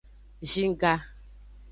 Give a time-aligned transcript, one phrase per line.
[0.53, 0.93] Zin ga.